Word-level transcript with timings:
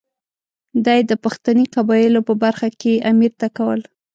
دا 0.83 0.93
یې 0.99 1.03
د 1.07 1.13
پښتني 1.23 1.65
قبایلو 1.75 2.21
په 2.27 2.33
برخه 2.43 2.67
کې 2.81 3.03
امیر 3.11 3.31
ته 3.41 3.47
کول. 3.57 3.81